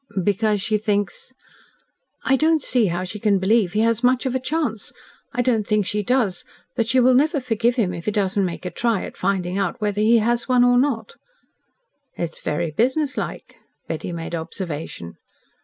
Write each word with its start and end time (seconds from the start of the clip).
"Because 0.23 0.59
she 0.61 0.79
thinks?" 0.79 1.31
"I 2.23 2.35
don't 2.35 2.63
see 2.63 2.87
how 2.87 3.03
she 3.03 3.19
can 3.19 3.37
believe 3.37 3.73
he 3.73 3.81
has 3.81 4.03
much 4.03 4.25
of 4.25 4.33
a 4.33 4.39
chance. 4.39 4.91
I 5.31 5.43
don't 5.43 5.67
think 5.67 5.85
she 5.85 6.01
does 6.01 6.43
but 6.75 6.87
she 6.87 6.99
will 6.99 7.13
never 7.13 7.39
forgive 7.39 7.75
him 7.75 7.93
if 7.93 8.05
he 8.05 8.11
doesn't 8.11 8.43
make 8.43 8.65
a 8.65 8.71
try 8.71 9.03
at 9.03 9.15
finding 9.15 9.59
out 9.59 9.79
whether 9.79 10.01
he 10.01 10.17
has 10.17 10.49
one 10.49 10.63
or 10.63 10.79
not." 10.79 11.17
"It 12.17 12.31
is 12.33 12.39
very 12.39 12.71
businesslike," 12.71 13.57
Betty 13.87 14.11
made 14.11 14.33
observation. 14.33 15.17